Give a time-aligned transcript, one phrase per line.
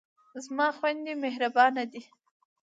[0.43, 2.01] زما خویندې مهربانه دي.